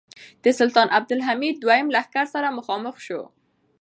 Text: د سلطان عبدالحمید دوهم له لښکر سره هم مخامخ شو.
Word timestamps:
د 0.43 0.45
سلطان 0.59 0.87
عبدالحمید 0.97 1.55
دوهم 1.63 1.87
له 1.89 1.93
لښکر 1.95 2.25
سره 2.33 2.45
هم 2.49 2.55
مخامخ 2.59 2.95
شو. 3.05 3.21